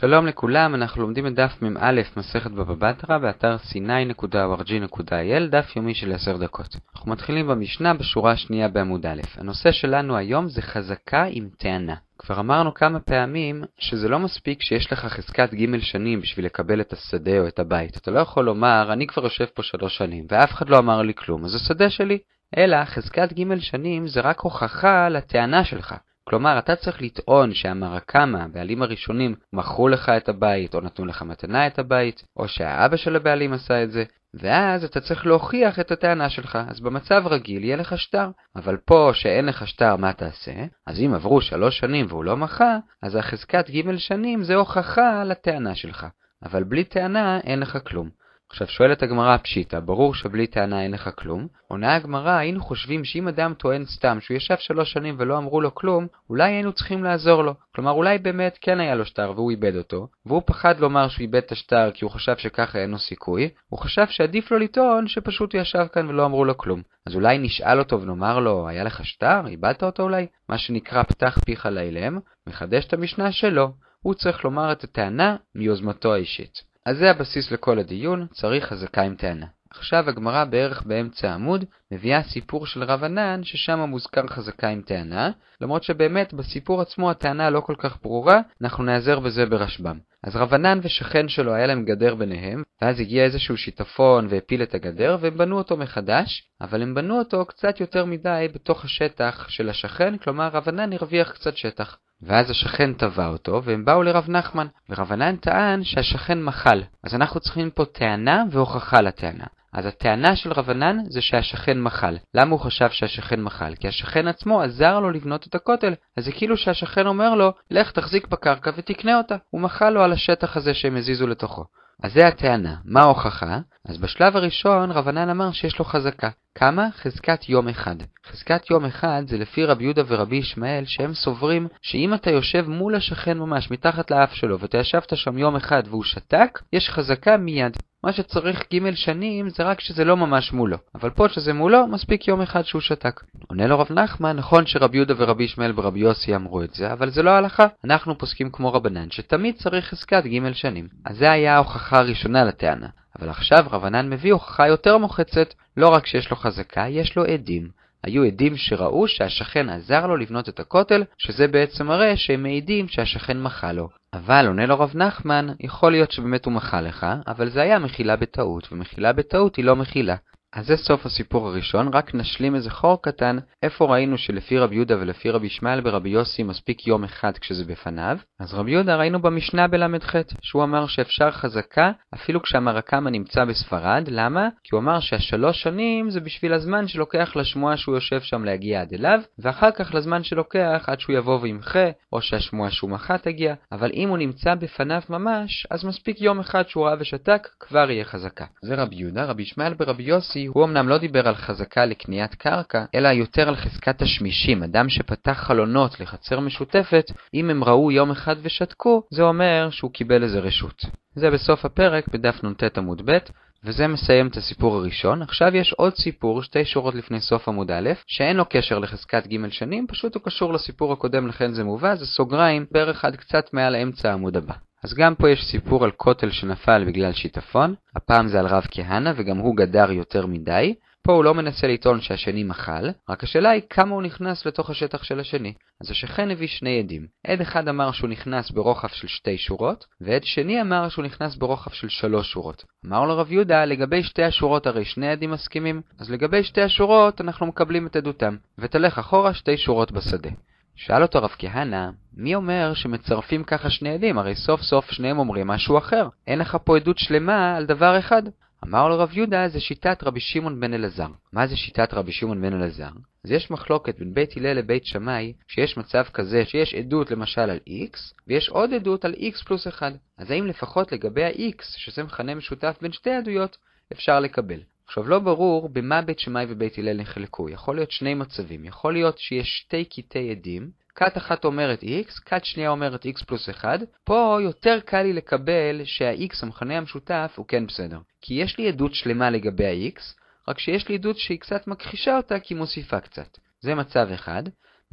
[0.00, 6.12] שלום לכולם, אנחנו לומדים את דף מ"א מסכת בבא בתרא באתר c9.org.il, דף יומי של
[6.12, 6.76] 10 דקות.
[6.94, 9.20] אנחנו מתחילים במשנה בשורה השנייה בעמוד א'.
[9.36, 11.94] הנושא שלנו היום זה חזקה עם טענה.
[12.18, 16.92] כבר אמרנו כמה פעמים שזה לא מספיק שיש לך חזקת ג' שנים בשביל לקבל את
[16.92, 17.96] השדה או את הבית.
[17.96, 21.14] אתה לא יכול לומר, אני כבר יושב פה שלוש שנים ואף אחד לא אמר לי
[21.14, 22.18] כלום, אז השדה שלי.
[22.56, 25.94] אלא חזקת ג' שנים זה רק הוכחה לטענה שלך.
[26.28, 31.66] כלומר, אתה צריך לטעון שהמרקמה, הבעלים הראשונים, מכרו לך את הבית, או נתנו לך מתנה
[31.66, 36.30] את הבית, או שהאבא של הבעלים עשה את זה, ואז אתה צריך להוכיח את הטענה
[36.30, 36.58] שלך.
[36.68, 38.28] אז במצב רגיל יהיה לך שטר.
[38.56, 40.52] אבל פה שאין לך שטר, מה תעשה?
[40.86, 45.74] אז אם עברו שלוש שנים והוא לא מחה, אז החזקת ג' שנים זה הוכחה לטענה
[45.74, 46.06] שלך.
[46.42, 48.23] אבל בלי טענה אין לך כלום.
[48.54, 51.46] עכשיו שואלת הגמרא פשיטא, ברור שבלי טענה אין לך כלום.
[51.68, 55.74] עונה הגמרא, היינו חושבים שאם אדם טוען סתם שהוא ישב שלוש שנים ולא אמרו לו
[55.74, 57.54] כלום, אולי היינו צריכים לעזור לו.
[57.74, 61.36] כלומר אולי באמת כן היה לו שטר והוא איבד אותו, והוא פחד לומר שהוא איבד
[61.36, 65.52] את השטר כי הוא חשב שככה אין לו סיכוי, הוא חשב שעדיף לו לטעון שפשוט
[65.52, 66.82] הוא ישב כאן ולא אמרו לו כלום.
[67.06, 69.46] אז אולי נשאל אותו ונאמר לו, היה לך שטר?
[69.46, 70.26] איבדת אותו אולי?
[70.48, 73.72] מה שנקרא פתח פיך לאילם, מחדש את המשנה שלו.
[74.02, 76.73] הוא צריך לומר את הטענה מיוזמתו האישית.
[76.86, 79.46] אז זה הבסיס לכל הדיון, צריך חזקה עם טענה.
[79.70, 85.30] עכשיו הגמרא בערך באמצע העמוד מביאה סיפור של רב ענן ששם מוזכר חזקה עם טענה,
[85.60, 89.98] למרות שבאמת בסיפור עצמו הטענה לא כל כך ברורה, אנחנו נעזר בזה ברשב"ם.
[90.22, 94.74] אז רב ענן ושכן שלו היה להם גדר ביניהם, ואז הגיע איזשהו שיטפון והפיל את
[94.74, 99.68] הגדר והם בנו אותו מחדש, אבל הם בנו אותו קצת יותר מדי בתוך השטח של
[99.68, 101.98] השכן, כלומר רב ענן הרוויח קצת שטח.
[102.26, 106.82] ואז השכן תבע אותו, והם באו לרב נחמן, ורב ענן טען שהשכן מחל.
[107.04, 109.44] אז אנחנו צריכים פה טענה והוכחה לטענה.
[109.74, 112.16] אז הטענה של רב ענן זה שהשכן מחל.
[112.34, 113.74] למה הוא חשב שהשכן מחל?
[113.74, 115.94] כי השכן עצמו עזר לו לבנות את הכותל.
[116.16, 119.36] אז זה כאילו שהשכן אומר לו, לך תחזיק בקרקע ותקנה אותה.
[119.50, 121.64] הוא מחל לו על השטח הזה שהם הזיזו לתוכו.
[122.02, 122.74] אז זה הטענה.
[122.84, 123.58] מה ההוכחה?
[123.88, 126.28] אז בשלב הראשון רבנן אמר שיש לו חזקה.
[126.58, 126.88] כמה?
[126.96, 127.96] חזקת יום אחד.
[128.26, 132.94] חזקת יום אחד זה לפי רבי יהודה ורבי ישמעאל שהם סוברים שאם אתה יושב מול
[132.94, 137.76] השכן ממש מתחת לאף שלו ואתה ישבת שם יום אחד והוא שתק, יש חזקה מיד.
[138.04, 142.28] מה שצריך ג' שנים זה רק שזה לא ממש מולו, אבל פה שזה מולו מספיק
[142.28, 143.20] יום אחד שהוא שתק.
[143.48, 147.10] עונה לו רב נחמן, נכון שרבי יהודה ורבי ישמעאל ורבי יוסי אמרו את זה, אבל
[147.10, 147.66] זה לא ההלכה.
[147.84, 150.88] אנחנו פוסקים כמו רבנן שתמיד צריך חזקת ג' שנים.
[151.04, 152.88] אז זה היה ההוכחה הראשונה לטענה.
[153.18, 157.68] אבל עכשיו רבנן מביא הוכחה יותר מוחצת, לא רק שיש לו חזקה, יש לו עדים.
[158.04, 163.42] היו עדים שראו שהשכן עזר לו לבנות את הכותל, שזה בעצם מראה שהם מעידים שהשכן
[163.42, 163.88] מחה לו.
[164.14, 168.16] אבל עונה לו רב נחמן, יכול להיות שבאמת הוא מחה לך, אבל זה היה מחילה
[168.16, 170.16] בטעות, ומחילה בטעות היא לא מחילה.
[170.54, 174.98] אז זה סוף הסיפור הראשון, רק נשלים איזה חור קטן, איפה ראינו שלפי רבי יהודה
[175.00, 179.68] ולפי רבי ישמעאל ורבי יוסי מספיק יום אחד כשזה בפניו, אז רבי יהודה ראינו במשנה
[179.68, 184.48] בל"ח, שהוא אמר שאפשר חזקה אפילו כשהמרקמה נמצא בספרד, למה?
[184.64, 188.92] כי הוא אמר שהשלוש שנים זה בשביל הזמן שלוקח לשמועה שהוא יושב שם להגיע עד
[188.94, 193.90] אליו, ואחר כך לזמן שלוקח עד שהוא יבוא וימחה, או שהשמועה שהוא מחה תגיע, אבל
[193.94, 198.44] אם הוא נמצא בפניו ממש, אז מספיק יום אחד שהוא ראה ושתק, כבר יהיה חזקה.
[198.62, 202.84] זה רבי יהודה, רבי ישמעאל ורבי יוסי הוא אמנם לא דיבר על חזקה לקניית קרקע,
[202.94, 204.62] אלא יותר על חזקת השמישים.
[204.62, 210.22] אדם שפתח חלונות לחצר משותפת, אם הם ראו יום אחד ושתקו, זה אומר שהוא קיבל
[210.22, 210.84] איזה רשות.
[211.14, 213.18] זה בסוף הפרק בדף נ"ט עמוד ב',
[213.64, 215.22] וזה מסיים את הסיפור הראשון.
[215.22, 219.48] עכשיו יש עוד סיפור, שתי שורות לפני סוף עמוד א', שאין לו קשר לחזקת ג'
[219.48, 223.76] שנים, פשוט הוא קשור לסיפור הקודם לכן זה מובא, זה סוגריים בערך עד קצת מעל
[223.76, 224.54] אמצע העמוד הבא.
[224.84, 229.12] אז גם פה יש סיפור על כותל שנפל בגלל שיטפון, הפעם זה על רב כהנא
[229.16, 230.74] וגם הוא גדר יותר מדי.
[231.02, 235.02] פה הוא לא מנסה לטעון שהשני מחל, רק השאלה היא כמה הוא נכנס לתוך השטח
[235.02, 235.52] של השני.
[235.80, 237.06] אז השכן הביא שני עדים.
[237.26, 241.70] עד אחד אמר שהוא נכנס ברוחב של שתי שורות, ועד שני אמר שהוא נכנס ברוחב
[241.70, 242.64] של שלוש שורות.
[242.86, 247.20] אמר לו רב יהודה, לגבי שתי השורות הרי שני עדים מסכימים, אז לגבי שתי השורות
[247.20, 250.30] אנחנו מקבלים את עדותם, ותלך אחורה שתי שורות בשדה.
[250.76, 254.18] שאל אותו רב כהנא, מי אומר שמצרפים ככה שני עדים?
[254.18, 256.08] הרי סוף סוף שניהם אומרים משהו אחר.
[256.26, 258.22] אין לך פה עדות שלמה על דבר אחד.
[258.64, 261.08] אמר לו רב יהודה, זה שיטת רבי שמעון בן אלעזר.
[261.32, 262.88] מה זה שיטת רבי שמעון בן אלעזר?
[263.24, 267.58] אז יש מחלוקת בין בית הלל לבית שמאי, שיש מצב כזה שיש עדות למשל על
[267.68, 267.98] x,
[268.28, 269.92] ויש עוד עדות על x פלוס 1.
[270.18, 273.56] אז האם לפחות לגבי ה-x, שזה מכנה משותף בין שתי עדויות,
[273.92, 274.60] אפשר לקבל?
[274.86, 279.18] עכשיו לא ברור במה בית שמאי ובית הלל נחלקו, יכול להיות שני מצבים, יכול להיות
[279.18, 284.38] שיש שתי קטעי עדים, כת אחת אומרת x, כת שנייה אומרת x פלוס 1, פה
[284.42, 287.98] יותר קל לי לקבל שה-x, המכנה המשותף, הוא כן בסדר.
[288.20, 290.00] כי יש לי עדות שלמה לגבי ה-x,
[290.48, 293.38] רק שיש לי עדות שהיא קצת מכחישה אותה כי מוסיפה קצת.
[293.60, 294.42] זה מצב אחד.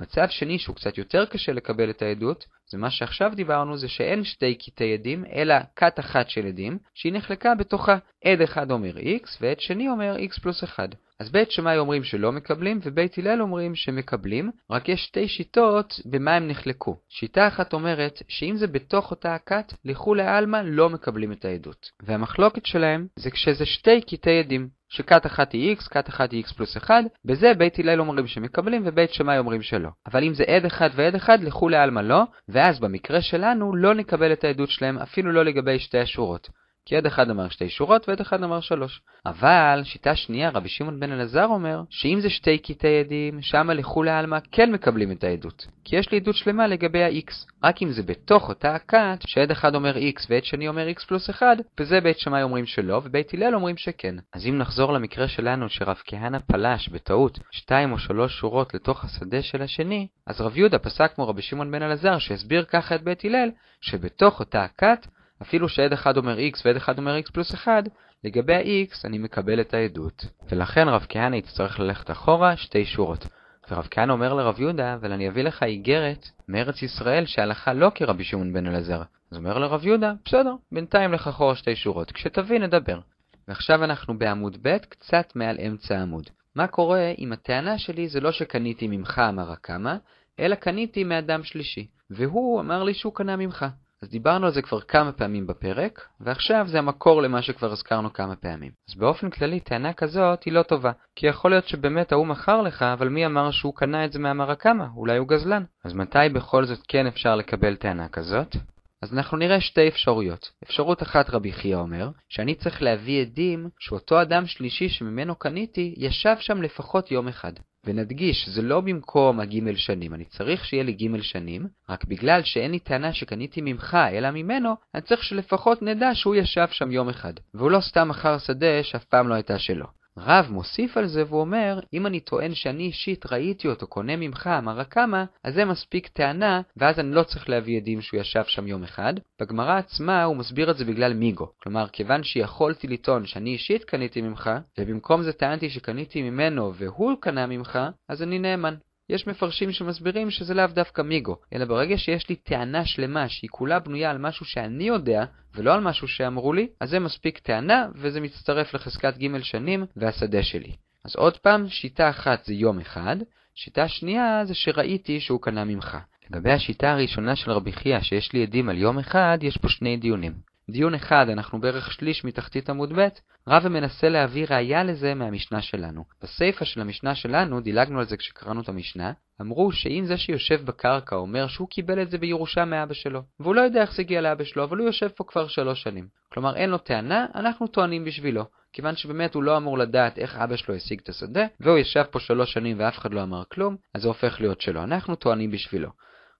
[0.02, 4.24] מצב שני שהוא קצת יותר קשה לקבל את העדות, זה מה שעכשיו דיברנו, זה שאין
[4.24, 7.98] שתי קטעי עדים, אלא כת אחת של עדים, שהיא נחלקה בתוכה.
[8.26, 10.90] עד אחד אומר x, ועד שני אומר x פלוס 1.
[11.20, 16.36] אז בית שמאי אומרים שלא מקבלים, ובית הלל אומרים שמקבלים, רק יש שתי שיטות במה
[16.36, 16.98] הם נחלקו.
[17.10, 21.92] שיטה אחת אומרת שאם זה בתוך אותה הכת, לכולי עלמא לא מקבלים את העדות.
[22.04, 24.81] והמחלוקת שלהם זה כשזה שתי קטעי עדים.
[24.92, 26.96] שכת אחת היא x, כת אחת היא x פלוס 1,
[27.26, 29.90] בזה בית הלל אומרים שמקבלים ובית שמאי אומרים שלא.
[30.06, 34.34] אבל אם זה עד אחד ועד אחד, לכולי עלמא לא, ואז במקרה שלנו לא נקבל
[34.34, 36.50] את העדות שלהם אפילו לא לגבי שתי השורות.
[36.86, 39.02] כי עד אחד אמר שתי שורות ועד אחד אמר שלוש.
[39.26, 44.12] אבל שיטה שנייה, רבי שמעון בן אלעזר אומר, שאם זה שתי קטעי עדים, שמה לכולי
[44.12, 45.68] עלמא כן מקבלים את העדות.
[45.86, 47.34] כי יש לי עדות שלמה לגבי ה-x.
[47.64, 51.30] רק אם זה בתוך אותה הכת, שעד אחד אומר x ועד שני אומר x פלוס
[51.30, 51.46] 1,
[51.80, 54.16] בזה בית שמאי אומרים שלא, ובית הלל אומרים שכן.
[54.34, 59.42] אז אם נחזור למקרה שלנו שרב כהנא פלש בטעות שתיים או שלוש שורות לתוך השדה
[59.42, 63.26] של השני, אז רב יהודה פסק כמו רבי שמעון בן אלעזר שהסביר ככה את בית
[63.26, 63.50] הלל,
[63.82, 65.08] שבתוך אותה הכת
[65.42, 67.84] אפילו שעד אחד אומר x ועד אחד אומר x פלוס 1,
[68.24, 70.26] לגבי ה-x אני מקבל את העדות.
[70.50, 73.28] ולכן רב כהנא יצטרך ללכת אחורה שתי שורות.
[73.72, 78.24] ורב כהנא אומר לרב יהודה, אבל אני אביא לך איגרת מארץ ישראל שהלכה לא כרבי
[78.24, 79.02] שמעון בן אלעזר.
[79.32, 83.00] אז אומר לרב יהודה, בסדר, בינתיים לך אחורה שתי שורות, כשתביא נדבר.
[83.48, 86.30] ועכשיו אנחנו בעמוד ב', קצת מעל אמצע העמוד.
[86.56, 89.96] מה קורה אם הטענה שלי זה לא שקניתי ממך אמר הקמא,
[90.40, 93.66] אלא קניתי מאדם שלישי, והוא אמר לי שהוא קנה ממך.
[94.04, 98.36] אז דיברנו על זה כבר כמה פעמים בפרק, ועכשיו זה המקור למה שכבר הזכרנו כמה
[98.36, 98.72] פעמים.
[98.90, 102.82] אז באופן כללי, טענה כזאת היא לא טובה, כי יכול להיות שבאמת ההוא מכר לך,
[102.82, 104.88] אבל מי אמר שהוא קנה את זה מהמרקמה?
[104.96, 105.64] אולי הוא גזלן.
[105.84, 108.56] אז מתי בכל זאת כן אפשר לקבל טענה כזאת?
[109.02, 110.52] אז אנחנו נראה שתי אפשרויות.
[110.64, 116.36] אפשרות אחת רבי חייא אומר, שאני צריך להביא עדים שאותו אדם שלישי שממנו קניתי, ישב
[116.40, 117.54] שם לפחות יום אחד.
[117.86, 122.72] ונדגיש, זה לא במקום הגימל שנים, אני צריך שיהיה לי גימל שנים, רק בגלל שאין
[122.72, 127.34] לי טענה שקניתי ממך אלא ממנו, אני צריך שלפחות נדע שהוא ישב שם יום אחד,
[127.54, 130.01] והוא לא סתם מכר שדה שאף פעם לא הייתה שלו.
[130.18, 134.50] רב מוסיף על זה והוא אומר, אם אני טוען שאני אישית ראיתי אותו קונה ממך,
[134.58, 138.68] אמר הקמא, אז זה מספיק טענה, ואז אני לא צריך להביא עדים שהוא ישב שם
[138.68, 139.14] יום אחד.
[139.42, 141.52] בגמרא עצמה הוא מסביר את זה בגלל מיגו.
[141.64, 144.50] כלומר, כיוון שיכולתי לטעון שאני אישית קניתי ממך,
[144.80, 147.80] ובמקום זה טענתי שקניתי ממנו והוא קנה ממך,
[148.10, 148.76] אז אני נאמן.
[149.10, 153.80] יש מפרשים שמסבירים שזה לאו דווקא מיגו, אלא ברגע שיש לי טענה שלמה שהיא כולה
[153.80, 155.26] בנויה על משהו שאני יודע,
[155.56, 160.44] ולא על משהו שאמרו לי, אז זה מספיק טענה, וזה מצטרף לחזקת ג' שנים והשדה
[160.44, 160.72] שלי.
[161.06, 163.18] אז עוד פעם, שיטה אחת זה יום אחד,
[163.56, 165.98] שיטה שנייה זה שראיתי שהוא קנה ממך.
[166.30, 169.98] לגבי השיטה הראשונה של רבי חייא, שיש לי עדים על יום אחד, יש פה שני
[169.98, 170.51] דיונים.
[170.72, 173.08] דיון אחד, אנחנו בערך שליש מתחתית עמוד ב',
[173.48, 176.04] רבא מנסה להביא ראייה לזה מהמשנה שלנו.
[176.24, 181.16] בסיפא של המשנה שלנו, דילגנו על זה כשקראנו את המשנה, אמרו שאם זה שיושב בקרקע
[181.16, 184.44] אומר שהוא קיבל את זה בירושה מאבא שלו, והוא לא יודע איך זה הגיע לאבא
[184.44, 186.08] שלו, אבל הוא יושב פה כבר שלוש שנים.
[186.34, 188.46] כלומר אין לו טענה, אנחנו טוענים בשבילו.
[188.74, 192.20] כיוון שבאמת הוא לא אמור לדעת איך אבא שלו השיג את השדה, והוא ישב פה
[192.20, 194.84] שלוש שנים ואף אחד לא אמר כלום, אז זה הופך להיות שלו.
[194.84, 195.90] אנחנו טוענים בשבילו.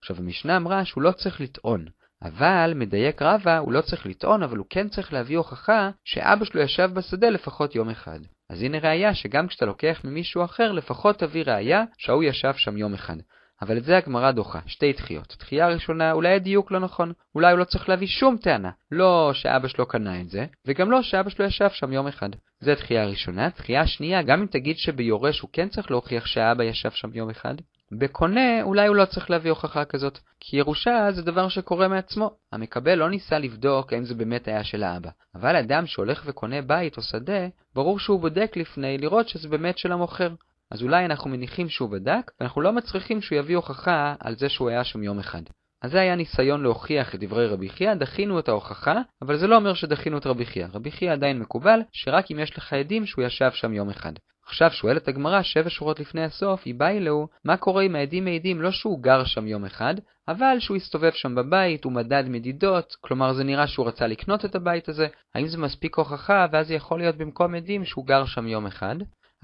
[0.02, 1.86] עכשיו המשנה אמרה שהוא לא צריך לטעון.
[2.24, 6.62] אבל, מדייק רבא, הוא לא צריך לטעון, אבל הוא כן צריך להביא הוכחה שאבא שלו
[6.62, 8.20] ישב בשדה לפחות יום אחד.
[8.50, 12.94] אז הנה ראייה שגם כשאתה לוקח ממישהו אחר, לפחות תביא ראייה שההוא ישב שם יום
[12.94, 13.16] אחד.
[13.62, 15.36] אבל את זה הגמרא דוחה, שתי דחיות.
[15.40, 17.14] דחייה ראשונה, אולי הדיוק לא נכון.
[17.36, 18.72] אולי הוא לא צריך להביא שום טענה.
[18.92, 22.30] לא שאבא שלו קנה את זה, וגם לא שאבא שלו ישב שם יום אחד.
[22.60, 23.50] זה דחייה ראשונה.
[23.58, 27.56] דחייה שנייה, גם אם תגיד שביורש הוא כן צריך להוכיח שהאבא ישב שם יום אחד,
[27.92, 32.32] בקונה אולי הוא לא צריך להביא הוכחה כזאת, כי ירושה זה דבר שקורה מעצמו.
[32.52, 35.10] המקבל לא ניסה לבדוק האם זה באמת היה של האבא.
[35.36, 39.92] אבל אדם שהולך וקונה בית או שדה, ברור שהוא בודק לפני לראות שזה באמת של
[39.92, 40.34] המוכר.
[40.72, 44.70] אז אולי אנחנו מניחים שהוא בדק, ואנחנו לא מצריכים שהוא יביא הוכחה על זה שהוא
[44.70, 45.42] היה שם יום אחד.
[45.82, 49.56] אז זה היה ניסיון להוכיח את דברי רבי חייא, דחינו את ההוכחה, אבל זה לא
[49.56, 50.68] אומר שדחינו את רבי חייא.
[50.74, 54.14] רבי חייא עדיין מקובל, שרק אם יש לך עדים שהוא ישב שם יום אחד.
[54.46, 58.62] עכשיו שואלת הגמרא שבע שורות לפני הסוף, היא באה אלוהו, מה קורה אם העדים מעידים
[58.62, 59.96] לא שהוא גר שם יום אחד,
[60.28, 64.56] אבל שהוא הסתובב שם בבית, הוא מדד מדידות, כלומר זה נראה שהוא רצה לקנות את
[64.56, 68.48] הבית הזה, האם זה מספיק הוכחה, ואז זה יכול להיות במקום עדים שהוא גר שם
[68.48, 68.96] יום אחד?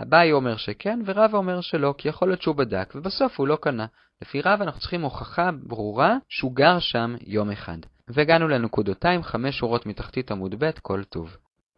[0.01, 3.85] אביי אומר שכן, ורבא אומר שלא, כי יכול להיות שהוא בדק, ובסוף הוא לא קנה.
[4.21, 7.77] לפי רבא אנחנו צריכים הוכחה ברורה שהוא גר שם יום אחד.
[8.07, 11.37] והגענו לנקודותיים חמש שורות מתחתית עמוד ב', כל טוב.